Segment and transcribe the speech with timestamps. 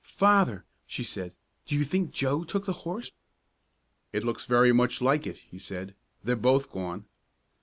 [0.03, 1.31] "Father," she said,
[1.67, 3.11] "do you think Joe took the horse?"
[4.11, 5.93] "It looks very much like it," he said.
[6.23, 7.05] "They're both gone."